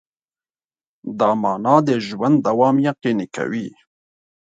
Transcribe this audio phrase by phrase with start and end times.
[1.19, 3.67] دا مانا د ژوند دوام یقیني کوي.